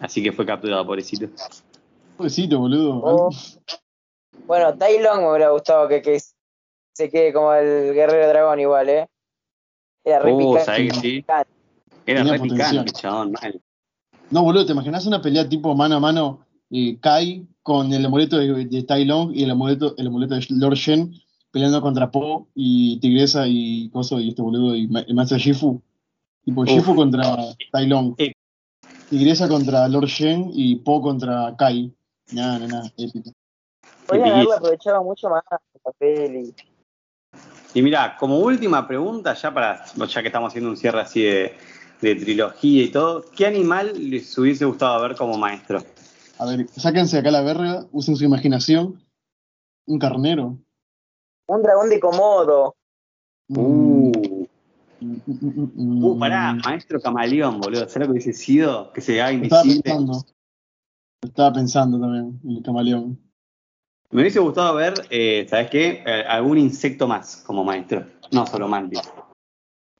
[0.00, 1.26] Así que fue capturado, pobrecito.
[2.16, 3.00] Pobrecito, boludo.
[3.02, 3.30] Oh.
[4.46, 6.20] Bueno, Tai Long me hubiera gustado que, que
[6.92, 9.08] se quede como el guerrero dragón igual, ¿eh?
[10.04, 10.64] Era re Uh, picante.
[10.64, 11.24] ¿sabés que sí?
[11.26, 11.44] Era
[12.04, 12.70] Tenía re potencial.
[12.70, 13.60] picante, chabón, mal.
[14.30, 18.36] No, boludo, ¿te imaginas una pelea tipo mano a mano eh, Kai con el amuleto
[18.38, 21.14] de, de Tai Long y el amuleto, el amuleto de Lord Shen
[21.50, 25.80] peleando contra Po y Tigresa y Coso y este boludo y ma- el maestro Shifu?
[26.44, 26.68] Tipo Uf.
[26.68, 27.36] Shifu contra
[27.72, 28.14] Tai Long.
[28.18, 28.32] Eh.
[29.10, 31.92] Tigresa contra Lord Shen y Po contra Kai.
[32.32, 33.30] Nada, nada, nada, épico.
[34.06, 36.54] Podrían haberlo aprovechado mucho más la peli.
[37.74, 41.56] Y mira, como última pregunta, ya para, ya que estamos haciendo un cierre así de,
[42.00, 45.82] de trilogía y todo, ¿qué animal les hubiese gustado ver como maestro?
[46.38, 49.02] A ver, sáquense acá la verga, usen su imaginación.
[49.86, 50.58] Un carnero.
[51.46, 52.76] Un dragón de Komodo.
[53.48, 53.83] Uh,
[55.26, 57.88] uh, pará, maestro camaleón, boludo.
[57.88, 58.92] ¿Sabes lo que hubiese sido?
[58.92, 59.82] Que se haga Lo estaba invisible.
[59.82, 60.24] pensando.
[61.22, 63.18] Estaba pensando también, el camaleón.
[64.10, 66.04] Me hubiese gustado ver, eh, ¿sabes qué?
[66.06, 68.06] Eh, algún insecto más como maestro.
[68.30, 69.00] No solo mantis.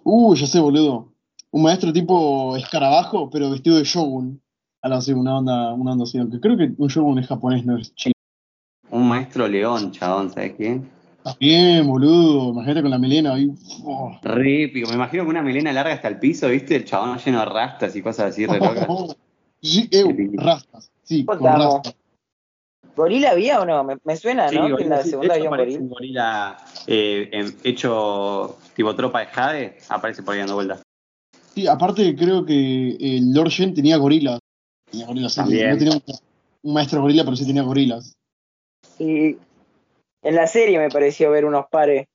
[0.05, 1.13] Uh, ya sé, boludo.
[1.51, 4.41] Un maestro tipo escarabajo, pero vestido de shogun.
[4.83, 6.19] Algo así, una onda, una onda así.
[6.19, 8.13] Aunque creo que un shogun es japonés, no es chino.
[8.91, 10.83] Un maestro león, chabón, ¿sabes qué?
[11.25, 12.51] Está bien, boludo.
[12.51, 13.51] Imagínate con la melena ahí.
[13.85, 14.19] Oh.
[14.23, 14.89] Re épico.
[14.91, 16.77] Me imagino que una melena larga hasta el piso, ¿viste?
[16.77, 18.87] El chabón lleno de rastas y cosas así, re locas.
[19.63, 20.91] Sí, eh, rastas.
[21.03, 21.95] Sí, con rastas.
[22.95, 23.83] ¿Gorila había o no?
[23.83, 24.63] Me, me suena, Sí, ¿no?
[24.63, 25.11] Que en gorila, la sí.
[25.11, 25.79] segunda había un gorila.
[25.81, 26.57] un gorila
[26.87, 30.83] eh, en- hecho tipo tropa de Jade, aparece por ahí dando vueltas.
[31.55, 34.39] Sí, aparte creo que el Lord Shen tenía gorilas.
[34.91, 35.41] Tenía gorilas, sí.
[35.41, 36.03] No tenía un,
[36.63, 38.13] un maestro gorila, pero sí tenía gorilas.
[38.99, 39.37] Y
[40.25, 42.07] en la serie me pareció ver unos pares.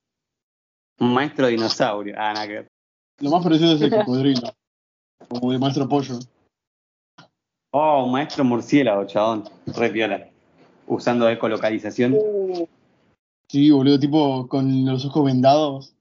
[0.99, 2.15] Un maestro dinosaurio.
[2.17, 2.67] Ah, nada que ver.
[3.21, 4.51] Lo más parecido es el cocodrilo.
[5.27, 6.19] Como de maestro pollo.
[7.71, 9.43] Oh, un maestro murciélago, chabón.
[9.67, 10.27] Re piola.
[10.87, 12.17] Usando ecolocalización.
[13.47, 15.95] Sí, boludo, tipo con los ojos vendados.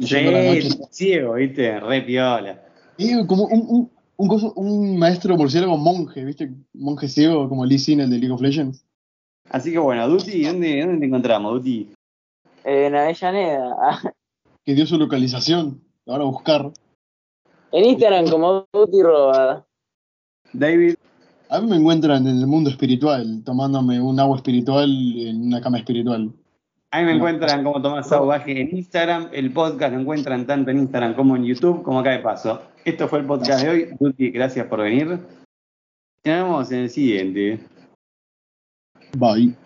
[0.00, 0.68] Noche.
[0.90, 1.80] ciego, ¿viste?
[1.80, 2.62] Re piola.
[2.98, 6.50] Eh, como un, un, un, coso- un maestro murciélago monje, ¿viste?
[6.72, 8.85] Monje ciego, como Lee Sin, el de League of Legends.
[9.50, 11.92] Así que bueno, Duty, ¿dónde, dónde te encontramos, Duty?
[12.64, 14.00] En Avellaneda.
[14.64, 15.80] Que dio su localización.
[16.06, 16.72] Ahora a buscar.
[17.72, 19.64] En Instagram como Duty Roba.
[20.52, 20.94] David.
[21.48, 25.78] A mí me encuentran en el mundo espiritual, tomándome un agua espiritual en una cama
[25.78, 26.32] espiritual.
[26.90, 29.28] Ahí me encuentran como Tomás Sauvaje en Instagram.
[29.32, 32.62] El podcast lo encuentran tanto en Instagram como en YouTube, como acá de paso.
[32.84, 33.88] Esto fue el podcast de hoy.
[34.00, 35.06] Duty, gracias por venir.
[35.06, 35.20] Nos
[36.24, 37.60] vemos en el siguiente.
[39.16, 39.56] 不好意思，